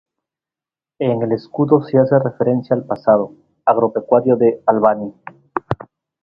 En 0.97 1.21
el 1.21 1.31
escudo 1.31 1.83
se 1.83 1.99
hace 1.99 2.17
referencia 2.17 2.75
al 2.75 2.87
pasado 2.87 3.35
agropecuario 3.67 4.35
de 4.35 4.59
Albany. 4.65 5.13